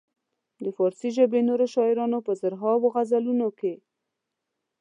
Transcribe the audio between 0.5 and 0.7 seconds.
د